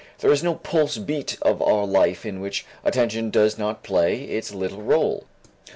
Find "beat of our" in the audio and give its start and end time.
0.97-1.85